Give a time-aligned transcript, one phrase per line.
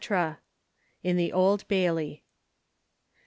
[1.03, 2.23] IN THE OLD BAILEY.